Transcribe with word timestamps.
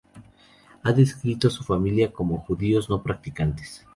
Ha 0.81 0.93
descrito 0.93 1.47
a 1.47 1.51
su 1.51 1.63
familia 1.63 2.11
como 2.11 2.39
"judíos 2.39 2.89
no 2.89 3.03
practicantes. 3.03 3.85